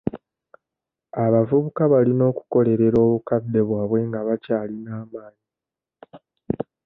Abavubuka 1.23 1.81
balina 1.93 2.23
okukolerera 2.31 2.97
obukadde 3.05 3.59
bwabwe 3.67 3.99
nga 4.07 4.19
bakyalina 4.27 4.91
amaanyi. 5.03 5.43